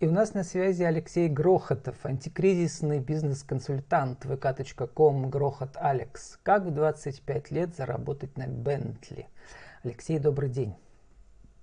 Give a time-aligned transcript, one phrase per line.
[0.00, 6.38] И у нас на связи Алексей Грохотов, антикризисный бизнес-консультант vk.com Грохот Алекс.
[6.44, 9.26] Как в 25 лет заработать на Бентли?
[9.82, 10.76] Алексей, добрый день.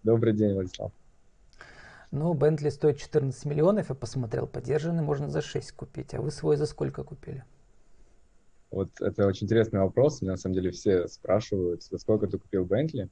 [0.04, 0.92] Добрый день, Владислав.
[2.12, 6.14] Ну, Бентли стоит 14 миллионов, я посмотрел, поддержанный можно за 6 купить.
[6.14, 7.46] А вы свой за сколько купили?
[8.70, 10.22] Вот это очень интересный вопрос.
[10.22, 13.10] Меня на самом деле все спрашивают, за сколько ты купил Бентли.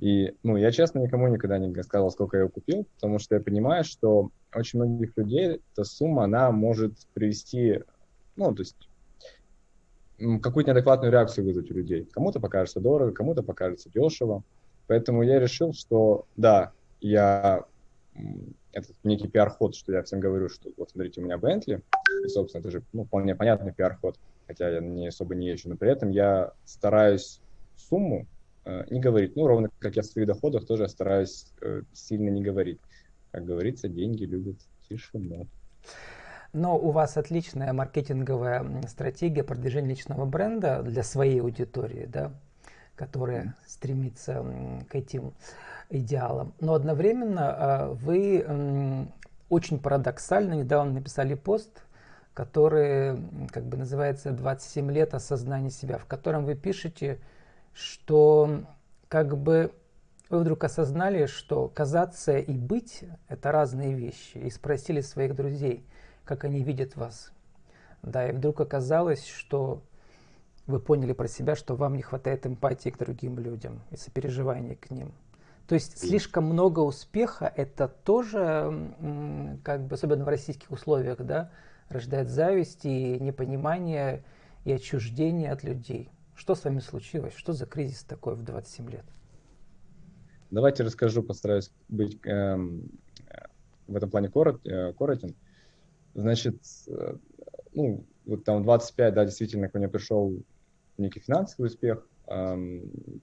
[0.00, 3.40] И, ну, я честно никому никогда не сказал, сколько я его купил, потому что я
[3.40, 7.82] понимаю, что очень многих людей эта сумма, она может привести,
[8.36, 8.88] ну, то есть
[10.40, 12.08] какую-то неадекватную реакцию вызвать у людей.
[12.12, 14.44] Кому-то покажется дорого, кому-то покажется дешево.
[14.86, 17.64] Поэтому я решил, что да, я
[18.72, 21.82] этот некий пиар-ход, что я всем говорю, что вот смотрите, у меня Бентли,
[22.24, 25.76] и, собственно, это же ну, вполне понятный пиар-ход, хотя я не особо не езжу, но
[25.76, 27.40] при этом я стараюсь
[27.76, 28.26] сумму
[28.64, 29.36] не говорить.
[29.36, 32.78] Ну, ровно как я в своих доходах тоже стараюсь э, сильно не говорить.
[33.30, 34.56] Как говорится, деньги любят
[34.88, 35.46] тишину.
[36.52, 42.32] Но у вас отличная маркетинговая стратегия продвижения личного бренда для своей аудитории, да,
[42.94, 43.52] которая mm.
[43.66, 44.44] стремится
[44.88, 45.32] к этим
[45.88, 46.52] идеалам.
[46.60, 49.08] Но одновременно э, вы
[49.48, 51.82] очень парадоксально недавно написали пост,
[52.34, 53.18] который
[53.50, 57.18] как бы называется «27 лет осознания себя», в котором вы пишете,
[57.74, 58.64] что
[59.08, 59.72] как бы
[60.32, 65.84] вы вдруг осознали, что казаться и быть– это разные вещи, и спросили своих друзей,
[66.24, 67.32] как они видят вас.
[68.02, 69.82] Да, и вдруг оказалось, что
[70.66, 74.90] вы поняли про себя, что вам не хватает эмпатии к другим людям и сопереживания к
[74.90, 75.12] ним.
[75.68, 78.94] То есть слишком много успеха– это тоже,
[79.62, 81.50] как бы, особенно в российских условиях, да,
[81.88, 84.24] рождает зависть и непонимание
[84.64, 86.08] и отчуждение от людей.
[86.34, 87.34] Что с вами случилось?
[87.34, 89.04] Что за кризис такой в 27 лет?
[90.50, 92.56] Давайте расскажу, постараюсь быть э,
[93.86, 95.34] в этом плане корот, э, коротен.
[96.14, 96.56] Значит,
[96.88, 97.16] э,
[97.74, 100.34] ну, вот там 25, да, действительно, ко мне пришел
[100.98, 102.06] некий финансовый успех.
[102.26, 102.54] Э,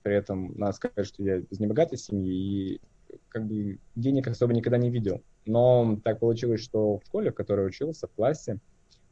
[0.02, 2.82] при этом надо сказать, что я из небогатой семьи и
[3.30, 5.22] как бы денег особо никогда не видел.
[5.46, 8.60] Но так получилось, что в школе, в которой учился, в классе,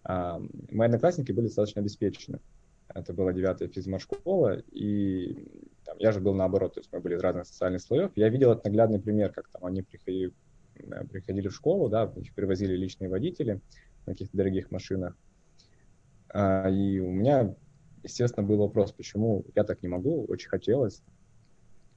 [0.08, 0.40] э,
[0.72, 2.40] мои одноклассники были достаточно обеспечены
[2.98, 5.48] это была девятая физмат-школа, и
[5.86, 8.12] там, я же был наоборот, то есть мы были из разных социальных слоев.
[8.16, 10.34] Я видел этот наглядный пример, как там они приходили,
[10.76, 13.62] э, приходили в школу, да, их привозили личные водители
[14.06, 15.16] на каких-то дорогих машинах.
[16.30, 17.56] А, и у меня,
[18.04, 21.04] естественно, был вопрос, почему я так не могу, очень хотелось.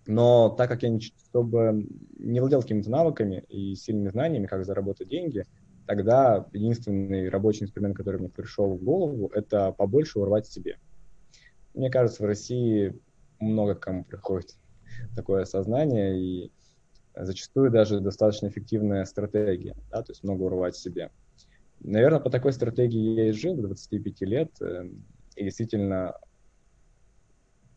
[0.06, 1.86] Но так как я не, чтобы
[2.18, 5.46] не владел какими-то навыками и сильными знаниями, как заработать деньги,
[5.86, 10.78] тогда единственный рабочий инструмент, который мне пришел в голову, это побольше урвать себе.
[11.74, 12.98] Мне кажется, в России
[13.38, 14.56] много кому приходит
[15.14, 16.52] такое осознание, и
[17.16, 21.10] зачастую даже достаточно эффективная стратегия, да, то есть много урвать себе.
[21.80, 24.90] Наверное, по такой стратегии я и жил до 25 лет, э,
[25.36, 26.14] и действительно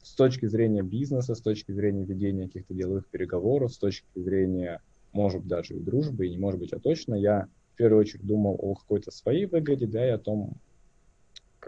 [0.02, 4.81] с точки зрения бизнеса, с точки зрения ведения каких-то деловых переговоров, с точки зрения,
[5.14, 8.25] может быть, даже и дружбы, и не может быть, а точно, я в первую очередь
[8.25, 10.56] думал о какой-то своей выгоде, да, и о том,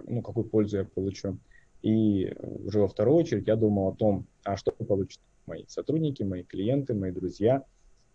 [0.06, 1.40] ну, какую пользу я получу.
[1.86, 6.42] И уже во вторую очередь я думал о том, а что получат мои сотрудники, мои
[6.42, 7.64] клиенты, мои друзья,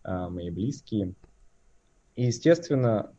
[0.03, 1.13] а, мои близкие.
[2.17, 3.15] И, естественно,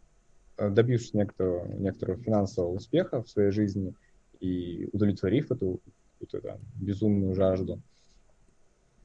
[0.58, 3.94] добившись некоторого, некоторого финансового успеха в своей жизни
[4.40, 5.80] и удовлетворив эту,
[6.20, 7.80] эту да, безумную жажду,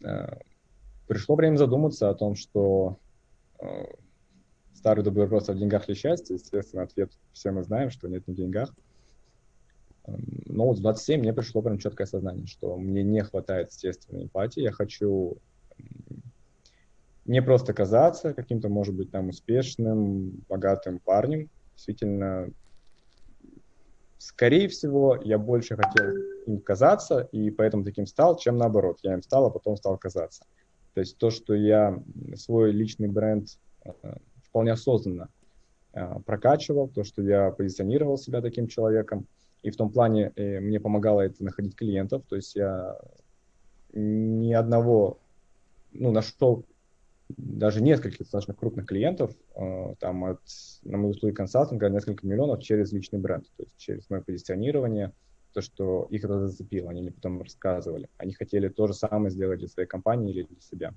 [0.04, 0.40] а,
[1.08, 3.00] пришло время задуматься о том, что
[4.74, 6.36] старый добрый вопрос, в деньгах ли счастье?
[6.36, 8.74] Естественно, ответ все мы знаем, что нет в деньгах.
[10.08, 14.62] Но вот в 27 мне пришло прям четкое сознание, что мне не хватает естественной эмпатии.
[14.62, 15.38] Я хочу
[17.26, 21.50] не просто казаться каким-то, может быть, там успешным, богатым парнем.
[21.76, 22.50] Действительно,
[24.18, 29.00] скорее всего, я больше хотел им казаться, и поэтому таким стал, чем наоборот.
[29.04, 30.46] Я им стал, а потом стал казаться.
[30.94, 32.02] То есть то, что я
[32.36, 33.50] свой личный бренд
[33.84, 33.92] э,
[34.42, 35.30] вполне осознанно
[35.94, 39.28] э, прокачивал, то, что я позиционировал себя таким человеком,
[39.68, 42.24] и в том плане э, мне помогало это находить клиентов.
[42.30, 42.98] То есть я
[43.92, 45.20] ни одного,
[45.92, 46.66] ну, нашел
[47.28, 50.40] даже нескольких достаточно крупных клиентов, э, там от,
[50.84, 55.12] на мои услуги консалтинга несколько миллионов через личный бренд, то есть через мое позиционирование,
[55.52, 58.08] то, что их это зацепило, они мне потом рассказывали.
[58.16, 60.94] Они хотели то же самое сделать для своей компании или для себя.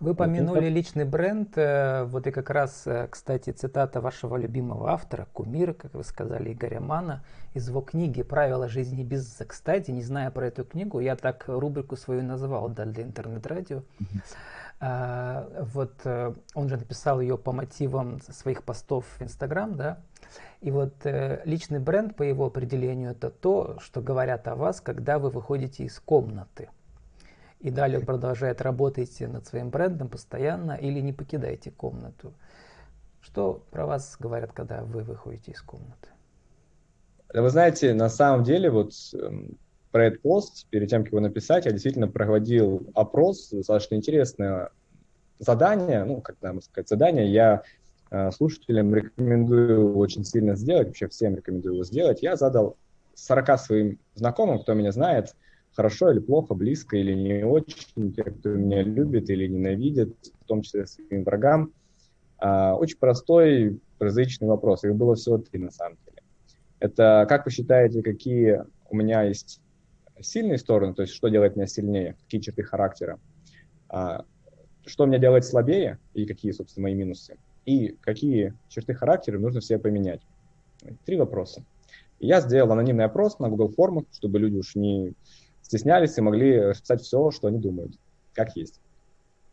[0.00, 5.26] Вы помянули личный бренд, э, вот и как раз, э, кстати, цитата вашего любимого автора,
[5.32, 7.24] кумира, как вы сказали, Игоря Мана,
[7.54, 9.44] из его книги «Правила жизни бизнеса».
[9.44, 13.82] Кстати, не зная про эту книгу, я так рубрику свою назвал да, для интернет-радио.
[14.80, 19.98] А, вот э, он же написал ее по мотивам своих постов в Инстаграм, да?
[20.60, 20.94] И вот
[21.44, 25.98] личный бренд, по его определению, это то, что говорят о вас, когда вы выходите из
[25.98, 26.68] комнаты.
[27.60, 32.32] И далее продолжает, работаете над своим брендом постоянно или не покидаете комнату.
[33.20, 36.08] Что про вас говорят, когда вы выходите из комнаты?
[37.34, 39.58] Вы знаете, на самом деле, вот эм,
[39.90, 44.70] про этот пост, перед тем, как его написать, я действительно проводил опрос, достаточно интересное
[45.38, 47.62] задание, ну, как там сказать, задание, я
[48.10, 52.22] э, слушателям рекомендую очень сильно сделать, вообще всем рекомендую его сделать.
[52.22, 52.76] Я задал
[53.14, 55.34] 40 своим знакомым, кто меня знает,
[55.78, 60.62] хорошо или плохо, близко или не очень, те, кто меня любит или ненавидит, в том
[60.62, 61.72] числе своим врагам.
[62.40, 64.82] Э, очень простой, прозаичный вопрос.
[64.82, 66.22] Их было всего три на самом деле.
[66.80, 69.60] Это как вы считаете, какие у меня есть
[70.20, 73.20] сильные стороны, то есть что делает меня сильнее, какие черты характера,
[73.88, 74.24] а,
[74.84, 77.36] что меня делает слабее и какие, собственно, мои минусы,
[77.66, 80.22] и какие черты характера нужно себе поменять.
[81.04, 81.62] Три вопроса.
[82.18, 85.14] я сделал анонимный опрос на Google формах, чтобы люди уж не
[85.68, 87.92] стеснялись и могли расписать все, что они думают,
[88.32, 88.80] как есть.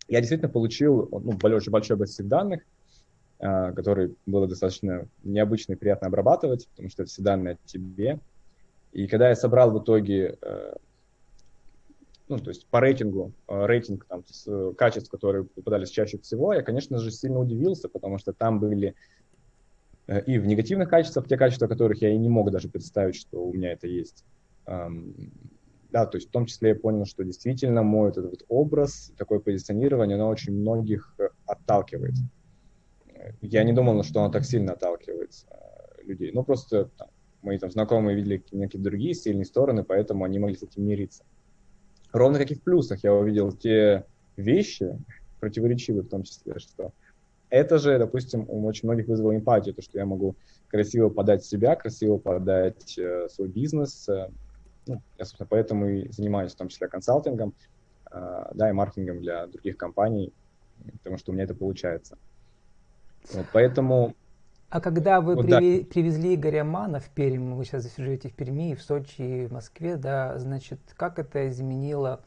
[0.08, 2.62] Я действительно получил ну, очень большой объем данных,
[3.38, 8.20] а, который было достаточно необычно и приятно обрабатывать, потому что это все данные о тебе.
[8.94, 10.74] И когда я собрал в итоге, э,
[12.30, 16.62] ну, то есть по рейтингу, э, рейтинг там, с, качеств, которые попадались чаще всего, я,
[16.62, 18.96] конечно же, сильно удивился, потому что там были
[20.08, 23.44] э, и в негативных качествах те качества, которых я и не мог даже представить, что
[23.44, 24.24] у меня это есть.
[25.96, 29.40] Да, то есть в том числе я понял, что действительно мой этот вот образ, такое
[29.40, 31.16] позиционирование, оно очень многих
[31.46, 32.16] отталкивает
[33.42, 36.32] я не думал, что он так сильно отталкивает э, людей.
[36.32, 37.08] Ну, просто там,
[37.42, 41.24] мои там знакомые видели какие-то другие сильные стороны, поэтому они могли с этим мириться.
[42.12, 44.06] Ровно как и в плюсах я увидел те
[44.38, 44.98] вещи,
[45.40, 46.94] противоречивые в том числе, что
[47.50, 50.36] это же, допустим, у очень многих вызвало эмпатию, то, что я могу
[50.68, 54.10] красиво подать себя, красиво подать э, свой бизнес.
[54.10, 54.30] Э,
[54.88, 57.54] ну, я, собственно, поэтому и занимаюсь в том числе консалтингом,
[58.12, 60.34] э, да, и маркетингом для других компаний,
[61.00, 62.18] потому что у меня это получается.
[63.32, 64.16] Вот, поэтому...
[64.70, 65.88] А когда вы вот, приви- да.
[65.90, 69.96] привезли Игоря Мана в Пермь, вы сейчас живете в Перми, в Сочи, и в Москве,
[69.96, 72.22] да, значит, как это изменило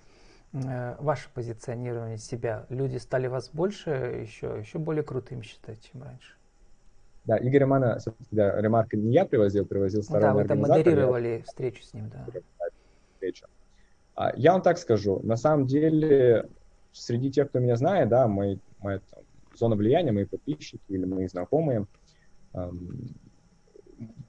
[0.52, 2.66] э, ваше позиционирование себя?
[2.70, 6.37] Люди стали вас больше, еще, еще более крутым считать, чем раньше?
[7.28, 7.98] Да, Игоря Мана,
[8.30, 11.42] да, ремарка не я привозил, привозил сторонний Да, вы там модерировали я...
[11.42, 12.26] встречу с ним, да.
[13.12, 13.44] Встречу.
[14.14, 16.48] А, я вам так скажу, на самом деле,
[16.92, 19.22] среди тех, кто меня знает, да, мои, мои там,
[19.54, 21.86] зона влияния, мои подписчики или мои знакомые.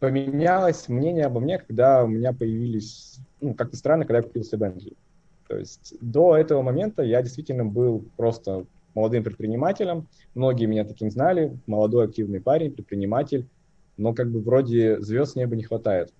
[0.01, 4.67] Поменялось мнение обо мне, когда у меня появились, ну, как-то странно, когда я купил себе
[4.67, 4.97] Bentley.
[5.47, 8.65] То есть до этого момента я действительно был просто
[8.95, 10.07] молодым предпринимателем.
[10.35, 11.57] Многие меня таким знали.
[11.67, 13.47] Молодой активный парень, предприниматель.
[13.97, 16.13] Но как бы вроде звезд неба не хватает.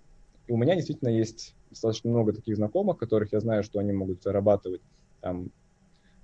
[0.48, 4.24] И у меня действительно есть достаточно много таких знакомых, которых я знаю, что они могут
[4.24, 4.82] зарабатывать
[5.22, 5.52] там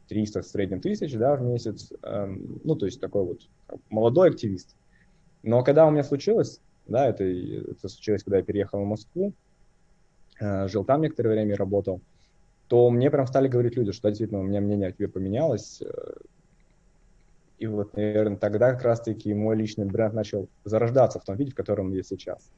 [0.08, 1.92] 300 в среднем тысяч да, в месяц.
[2.02, 3.42] Эм, ну, то есть такой вот
[3.90, 4.76] молодой активист.
[5.44, 9.34] Но когда у меня случилось, да, это, это случилось, когда я переехал в Москву,
[10.40, 12.02] э, жил там некоторое время и работал,
[12.68, 15.82] то мне прям стали говорить люди, что действительно у меня мнение о тебе поменялось.
[15.82, 16.14] Э,
[17.58, 21.56] и вот, наверное, тогда как раз-таки мой личный бренд начал зарождаться в том виде, в
[21.56, 22.52] котором есть сейчас.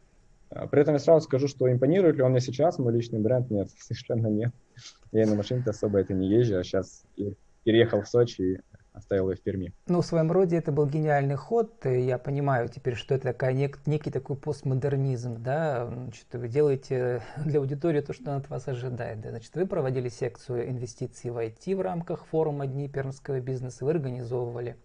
[0.50, 3.50] Э, при этом я сразу скажу, что импонирует ли он мне сейчас, мой личный бренд,
[3.52, 4.52] нет, совершенно нет.
[5.12, 7.04] Я на машинке особо это не езжу, а сейчас
[7.64, 8.60] переехал в Сочи и
[8.98, 9.74] оставил ее в Перми.
[9.88, 11.86] Ну, в своем роде это был гениальный ход.
[11.86, 17.60] Я понимаю теперь, что это такая, нек, некий такой постмодернизм, да, значит, вы делаете для
[17.60, 19.22] аудитории то, что она от вас ожидает.
[19.22, 19.30] Да?
[19.30, 24.76] Значит, вы проводили секцию инвестиций в IT в рамках форума Дни пермского бизнеса, вы организовывали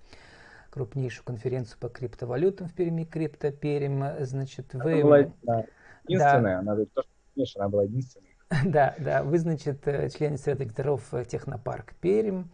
[0.71, 4.95] крупнейшую конференцию по криптовалютам в Перми, Крипто Перим, значит, вы...
[4.95, 5.65] Она была да,
[6.09, 6.73] единственная, да.
[6.73, 8.29] она, то, что, она была единственная.
[8.65, 9.83] Да, да, вы, значит,
[10.17, 12.51] член Совета директоров Технопарк Перим,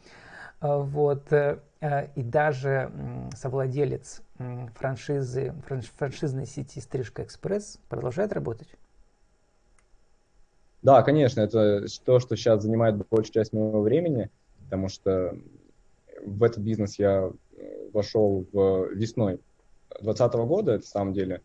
[0.61, 2.93] вот, и даже
[3.37, 4.23] совладелец
[4.75, 5.55] франшизы,
[5.97, 8.69] франшизной сети Стрижка Экспресс продолжает работать?
[10.83, 14.31] Да, конечно, это то, что сейчас занимает большую часть моего времени,
[14.65, 15.37] потому что
[16.25, 17.31] в этот бизнес я
[17.93, 19.41] вошел в весной
[20.00, 21.43] 2020 года, это, на самом деле,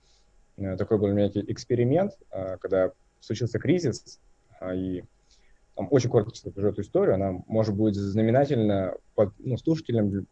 [0.77, 4.20] такой был у меня эксперимент, когда случился кризис,
[4.60, 5.03] а, и
[5.75, 10.27] там, очень коротко расскажу эту историю, она может быть знаменательна под, ну, слушателям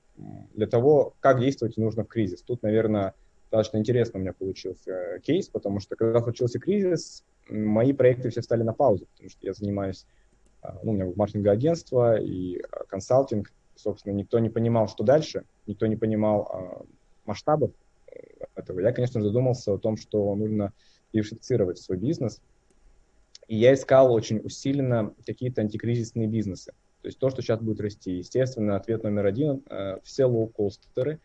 [0.53, 2.41] для того, как действовать нужно в кризис.
[2.43, 3.15] Тут, наверное,
[3.49, 8.63] достаточно интересно у меня получился кейс, потому что когда случился кризис, мои проекты все встали
[8.63, 10.05] на паузу, потому что я занимаюсь,
[10.61, 15.45] а, ну, у меня маркетинговое агентство и а, консалтинг, собственно, никто не понимал, что дальше,
[15.65, 16.85] никто не понимал
[17.25, 17.71] масштабов
[18.07, 18.19] э,
[18.55, 20.71] этого, я, конечно, задумался о том, что нужно
[21.13, 22.41] диверсифицировать свой бизнес.
[23.51, 26.71] И я искал очень усиленно какие-то антикризисные бизнесы.
[27.01, 28.19] То есть то, что сейчас будет расти.
[28.19, 31.19] Естественно, ответ номер один э,– все лоу-костеры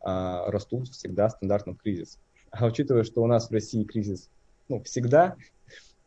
[0.00, 2.20] э, растут всегда в стандартном кризис.
[2.52, 4.30] А учитывая, что у нас в России кризис
[4.68, 5.34] ну, всегда,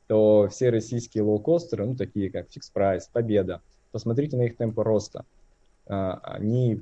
[0.07, 5.25] то все российские лоукостеры, ну, такие как Fix Price, Победа, посмотрите на их темпы роста.
[5.85, 6.81] А, они,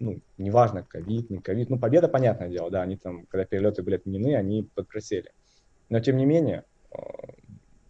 [0.00, 3.94] ну, неважно, ковид, не ковид, ну, Победа, понятное дело, да, они там, когда перелеты были
[3.94, 5.32] отменены, они подпросели.
[5.88, 6.98] Но, тем не менее, а,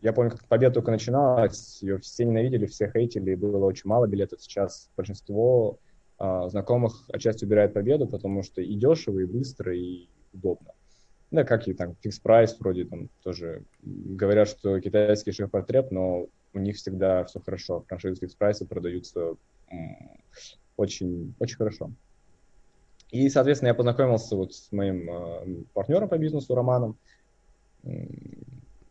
[0.01, 4.41] я помню, как Победа только начиналась, ее все ненавидели, все хейтили, было очень мало билетов.
[4.43, 5.79] Сейчас большинство
[6.19, 10.73] а, знакомых отчасти убирает Победу, потому что и дешево, и быстро, и удобно.
[11.31, 16.59] Да, как и там Fix Price вроде там тоже говорят, что китайский шеф-портрет, но у
[16.59, 17.85] них всегда все хорошо.
[17.89, 19.35] Франшизы Fix Price продаются
[20.77, 21.91] очень, очень хорошо.
[23.11, 26.99] И, соответственно, я познакомился вот с моим э, партнером по бизнесу Романом.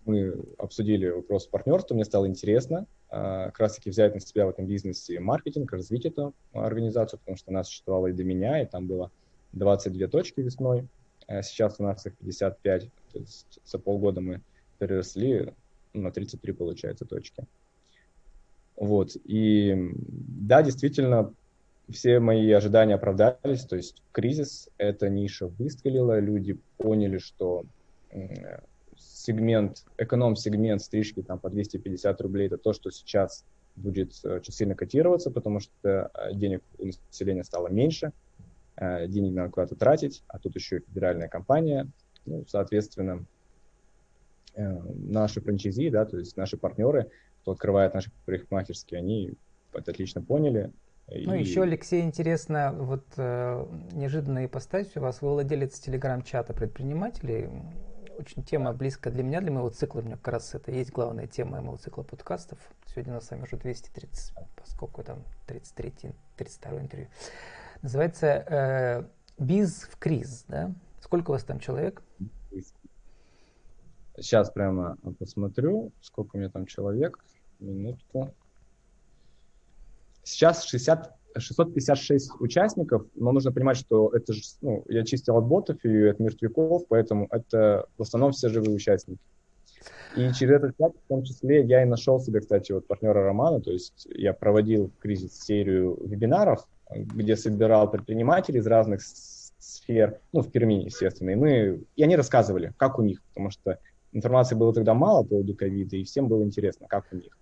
[0.08, 4.66] Мы обсудили вопрос партнерства, мне стало интересно э, как раз-таки взять на себя в этом
[4.66, 9.12] бизнесе маркетинг, развить эту организацию, потому что она существовала и до меня, и там было
[9.52, 10.88] 22 точки весной.
[11.28, 14.42] А сейчас у нас их 55, то есть за полгода мы
[14.80, 15.54] переросли
[15.92, 17.46] на 33, получается, точки.
[18.78, 21.34] Вот, и да, действительно,
[21.90, 27.66] все мои ожидания оправдались, то есть кризис, эта ниша выстрелила, люди поняли, что
[29.28, 35.30] сегмент, эконом-сегмент стрижки там по 250 рублей, это то, что сейчас будет очень сильно котироваться,
[35.30, 35.72] потому что
[36.14, 38.12] э, денег у населения стало меньше,
[38.78, 41.88] Э, денег надо куда-то тратить, а тут еще федеральная компания,
[42.26, 43.26] ну, соответственно,
[44.54, 47.10] э, наши франчайзи, да, то есть наши партнеры,
[47.42, 49.34] кто открывает наши парикмахерские, они
[49.74, 50.72] это отлично поняли.
[51.08, 51.40] Ну, и...
[51.40, 57.50] еще, Алексей, интересно, вот э, неожиданная ипостась у вас, вы владелец телеграм-чата предпринимателей,
[58.18, 61.28] очень тема близкая для меня, для моего цикла, у меня как раз это есть главная
[61.28, 62.60] тема моего цикла подкастов.
[62.88, 67.08] Сегодня у нас с вами уже 230, поскольку там 33, 32 интервью.
[67.82, 69.04] Называется э,
[69.38, 70.46] «Биз в криз».
[70.48, 70.74] Да?
[71.00, 72.02] Сколько у вас там человек?
[74.16, 77.24] Сейчас прямо посмотрю, сколько у меня там человек.
[77.60, 78.34] Минутку.
[80.24, 85.78] Сейчас 60, 656 участников, но нужно понимать, что это же, ну, я чистил от ботов
[85.84, 89.20] и от мертвяков, поэтому это в основном все живые участники.
[90.16, 93.62] И через этот чат, в том числе, я и нашел себе, кстати, вот партнера Романа,
[93.62, 100.42] то есть я проводил в кризис серию вебинаров, где собирал предпринимателей из разных сфер, ну,
[100.42, 103.80] в Перми, естественно, и мы, и они рассказывали, как у них, потому что
[104.12, 107.38] информации было тогда мало по поводу ковида, и всем было интересно, как у них.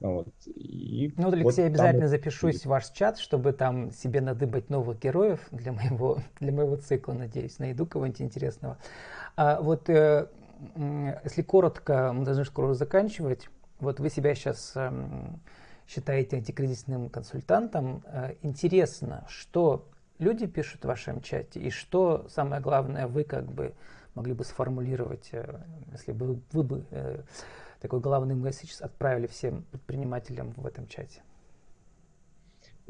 [0.00, 0.28] Ну вот.
[0.46, 2.08] И ну, вот, Алексей, вот обязательно там...
[2.08, 7.12] запишусь в ваш чат, чтобы там себе надыбать новых героев для моего, для моего цикла,
[7.12, 8.78] надеюсь, найду кого-нибудь интересного.
[9.36, 10.26] А вот э,
[11.24, 13.48] если коротко, мы должны скоро заканчивать.
[13.78, 14.90] Вот вы себя сейчас э,
[15.86, 18.02] считаете антикризисным консультантом.
[18.06, 19.86] Э, интересно, что
[20.18, 23.74] люди пишут в вашем чате и что, самое главное, вы как бы
[24.14, 25.60] могли бы сформулировать, э,
[25.92, 27.20] если бы вы бы э,
[27.80, 31.22] такой главный месседж отправили всем предпринимателям в этом чате?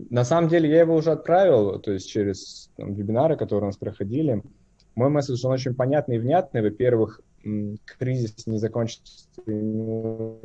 [0.08, 3.76] На самом деле я его уже отправил, то есть через там, вебинары, которые у нас
[3.76, 4.42] проходили.
[4.94, 6.62] Мой месседж, он очень понятный и внятный.
[6.62, 7.20] Во-первых,
[7.98, 10.38] кризис не закончится, не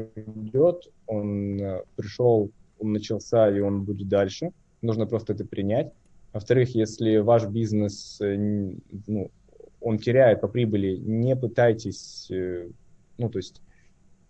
[0.47, 4.51] идет, он э, пришел, он начался, и он будет дальше.
[4.81, 5.91] Нужно просто это принять.
[6.33, 8.35] Во-вторых, если ваш бизнес, э,
[9.07, 9.31] ну,
[9.81, 12.69] он теряет по прибыли, не пытайтесь, э,
[13.17, 13.61] ну, то есть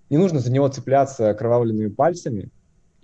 [0.09, 2.49] не нужно за него цепляться кровавленными пальцами.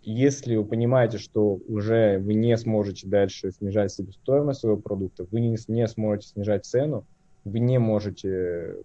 [0.03, 5.57] Если вы понимаете, что уже вы не сможете дальше снижать себестоимость своего продукта, вы не,
[5.67, 7.05] не сможете снижать цену,
[7.43, 8.77] вы не можете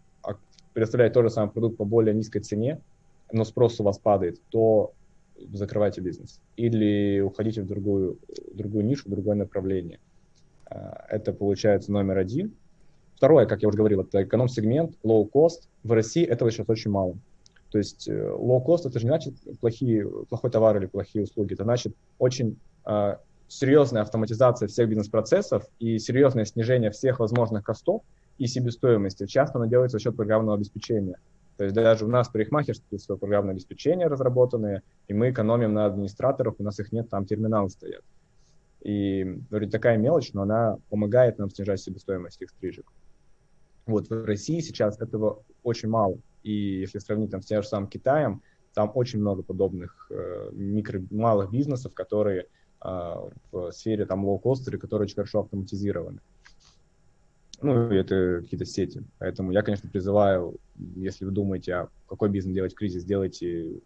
[0.74, 2.80] предоставлять тот же самый продукт по более низкой цене,
[3.32, 4.92] но спрос у вас падает, то
[5.52, 8.18] закрывайте бизнес или уходите в другую,
[8.52, 10.00] другую нишу, в другое направление.
[10.66, 12.54] А, это получается номер один.
[13.14, 15.62] Второе, как я уже говорил, это эконом-сегмент, low-cost.
[15.82, 17.16] В России этого сейчас очень мало.
[17.70, 21.54] То есть э, low-cost это же не значит плохие, плохой товар или плохие услуги.
[21.54, 23.16] Это значит очень э,
[23.48, 28.02] серьезная автоматизация всех бизнес-процессов и серьезное снижение всех возможных костов,
[28.38, 29.26] и себестоимости.
[29.26, 31.18] Часто оно делается за счет программного обеспечения.
[31.56, 36.54] То есть даже у нас парикмахерские свое программное обеспечение разработанные, и мы экономим на администраторах,
[36.58, 38.04] у нас их нет, там терминалы стоят.
[38.82, 42.84] И вроде такая мелочь, но она помогает нам снижать себестоимость их стрижек.
[43.86, 46.18] Вот в России сейчас этого очень мало.
[46.46, 48.42] И если сравнить там с тем же самым Китаем,
[48.74, 52.46] там очень много подобных э, микро, малых бизнесов, которые
[53.50, 56.20] в сфере там лоу-костеры, которые очень хорошо автоматизированы.
[57.62, 59.02] Ну, это какие-то сети.
[59.18, 60.56] Поэтому я, конечно, призываю,
[60.94, 63.80] если вы думаете, а какой бизнес делать в кризис, делайте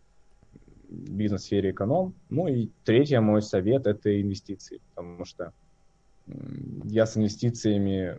[0.91, 2.15] бизнес в сфере эконом.
[2.29, 5.53] Ну и третье, мой совет– это инвестиции, потому что
[6.85, 8.19] я с инвестициями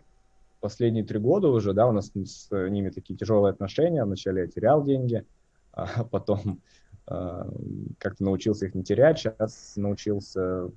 [0.62, 4.04] последние три года уже, да, у нас с ними такие тяжелые отношения.
[4.04, 5.26] Вначале я терял деньги,
[5.72, 6.62] а потом
[7.08, 7.50] э,
[7.98, 10.70] как-то научился их не терять, сейчас научился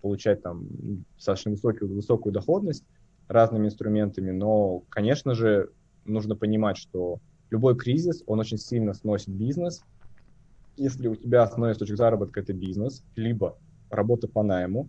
[0.00, 0.66] получать там
[1.14, 2.84] достаточно высокую, высокую доходность
[3.28, 5.70] разными инструментами, но, конечно же,
[6.04, 9.84] нужно понимать, что любой кризис, он очень сильно сносит бизнес.
[10.76, 13.56] Если у тебя основной источник заработка– это бизнес, либо
[13.90, 14.88] работа по найму,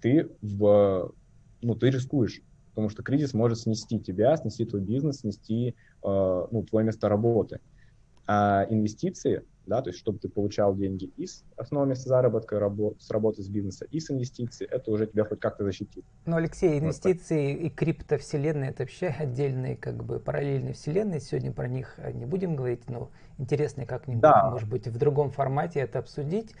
[0.00, 1.12] ты, в,
[1.62, 6.64] ну, ты рискуешь, потому что кризис может снести тебя, снести твой бизнес, снести э, ну,
[6.64, 7.60] твое место работы.
[8.26, 13.10] А инвестиции да, то есть чтобы ты получал деньги из основного места заработка, работ, с
[13.10, 16.04] работы с бизнеса, и с инвестиций, это уже тебя хоть как-то защитит.
[16.26, 17.62] Ну, Алексей, инвестиции вот.
[17.62, 22.88] и криптовселенные– это вообще отдельные, как бы, параллельные вселенные, сегодня про них не будем говорить,
[22.90, 24.50] но интересно как-нибудь, да.
[24.50, 26.52] может быть, в другом формате это обсудить.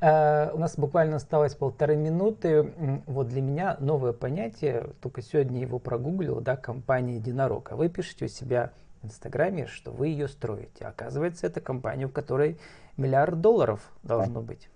[0.00, 2.72] Uh, у нас буквально осталось полторы минуты,
[3.06, 8.24] вот для меня новое понятие, только сегодня его прогуглил, да, компания «Единорог», а вы пишете
[8.24, 8.72] у себя
[9.08, 10.84] Инстаграме, что вы ее строите.
[10.84, 12.58] Оказывается, это компания, в которой
[12.96, 14.68] миллиард долларов должно быть.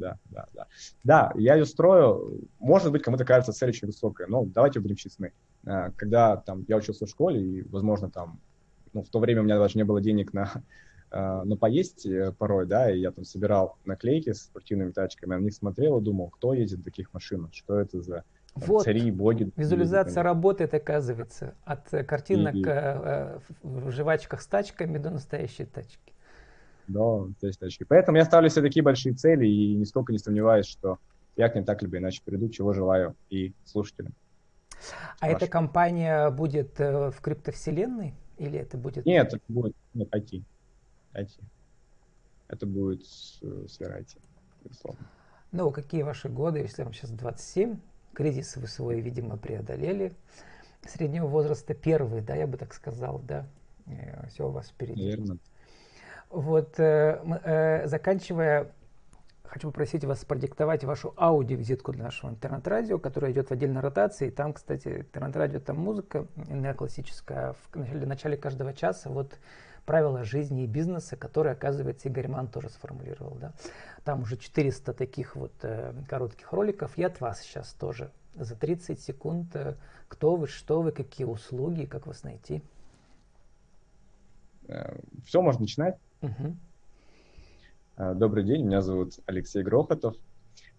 [0.00, 0.66] Да, да, да.
[1.04, 2.48] Да, я ее строю.
[2.58, 5.32] Может быть, кому-то кажется цель очень высокая, но давайте будем честны.
[5.66, 8.40] А, когда там я учился в школе, и, возможно, там,
[8.94, 10.50] ну, в то время у меня даже не было денег на,
[11.10, 15.40] а, на поесть э, порой, да, и я там собирал наклейки с спортивными тачками, на
[15.40, 19.50] них смотрел и думал, кто ездит в таких машинах, что это за вот, цари, боги.
[19.56, 26.12] Визуализация работает, оказывается, от э, картинок и, э, в жвачках с тачками до настоящей тачки.
[26.88, 27.84] Да, настоящей тачки.
[27.84, 30.98] Поэтому я ставлю себе такие большие цели и нисколько не сомневаюсь, что
[31.36, 34.14] я к ним так либо иначе приду, чего желаю и слушателям.
[35.20, 35.36] А Ваш.
[35.36, 39.06] эта компания будет э, в криптовселенной или это будет...
[39.06, 40.42] Нет, это будет нет, IT.
[41.14, 41.40] IT.
[42.48, 44.18] Это будет сфера IT,
[44.64, 45.06] безусловно.
[45.52, 47.78] Ну, какие ваши годы, если вам сейчас 27,
[48.14, 50.12] Кризис вы свой, видимо, преодолели.
[50.86, 53.46] Среднего возраста первый, да, я бы так сказал, да.
[53.86, 55.04] Э, Все у вас впереди.
[55.04, 55.38] Верно.
[56.30, 58.72] Вот, э, э, заканчивая,
[59.44, 64.30] хочу попросить вас продиктовать вашу аудиовизитку для нашего интернет-радио, которая идет в отдельной ротации.
[64.30, 67.54] Там, кстати, интернет-радио, там музыка неоклассическая.
[67.72, 69.38] В начале, в начале каждого часа вот
[69.84, 73.36] правила жизни и бизнеса, которые, оказывается, Игорь Ман тоже сформулировал.
[73.40, 73.52] Да?
[74.04, 76.96] Там уже 400 таких вот э, коротких роликов.
[76.98, 79.54] И от вас сейчас тоже за 30 секунд.
[79.54, 79.74] Э,
[80.08, 82.62] кто вы, что вы, какие услуги, как вас найти?
[84.68, 85.98] Э, Все, можно начинать.
[86.22, 86.56] Угу.
[88.14, 90.16] Добрый день, меня зовут Алексей Грохотов.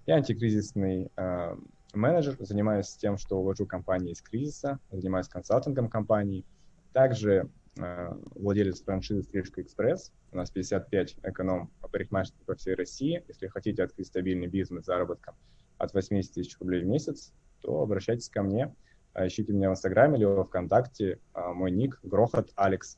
[0.08, 1.56] Я антикризисный э,
[1.94, 6.46] менеджер, занимаюсь тем, что увожу компании из кризиса, занимаюсь консалтингом компаний.
[6.94, 10.12] Также Э, владелец франшизы «Стрижка Экспресс».
[10.32, 13.24] У нас 55 эконом парикмахерских по всей России.
[13.28, 15.36] Если хотите открыть стабильный бизнес заработком
[15.78, 18.76] от 80 тысяч рублей в месяц, то обращайтесь ко мне.
[19.14, 21.20] А, ищите меня в Инстаграме или во Вконтакте.
[21.34, 22.98] А, мой ник– Грохот Алекс.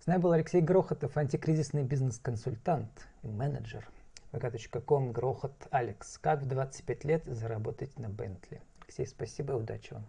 [0.00, 3.88] С нами был Алексей Грохотов, антикризисный бизнес-консультант и менеджер.
[4.32, 6.18] vk.com Грохот Алекс.
[6.18, 8.60] Как в 25 лет заработать на Бентли.
[8.82, 10.04] Алексей, спасибо и удачи вам.